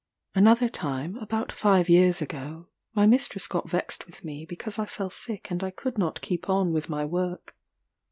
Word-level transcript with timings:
Another 0.33 0.67
time 0.67 1.15
(about 1.17 1.51
five 1.51 1.87
years 1.87 2.23
ago) 2.23 2.65
my 2.95 3.05
mistress 3.05 3.45
got 3.45 3.69
vexed 3.69 4.07
with 4.07 4.23
me, 4.23 4.45
because 4.49 4.79
I 4.79 4.87
fell 4.87 5.11
sick 5.11 5.51
and 5.51 5.63
I 5.63 5.69
could 5.69 5.99
not 5.99 6.21
keep 6.21 6.49
on 6.49 6.73
with 6.73 6.89
my 6.89 7.05
work. 7.05 7.55